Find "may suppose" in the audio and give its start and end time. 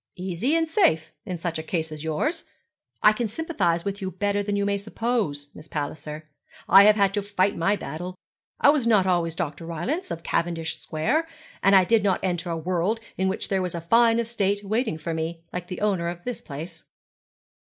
4.65-5.49